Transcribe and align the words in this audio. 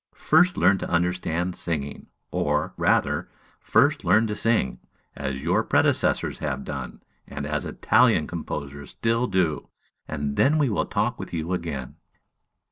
First 0.17 0.57
learn 0.57 0.79
to 0.79 0.89
understand 0.89 1.55
singing, 1.55 2.07
or, 2.31 2.73
rather, 2.75 3.29
first 3.59 4.03
learn 4.03 4.25
to 4.25 4.35
sing, 4.35 4.79
as 5.15 5.43
your 5.43 5.63
predecessors 5.63 6.39
have 6.39 6.63
done, 6.63 7.03
and 7.27 7.45
as 7.45 7.65
Italian 7.65 8.25
composers 8.25 8.89
still 8.89 9.27
do, 9.27 9.69
and 10.07 10.37
then 10.37 10.57
we 10.57 10.71
will 10.71 10.87
talk 10.87 11.19
with 11.19 11.33
you 11.35 11.53
again." 11.53 11.97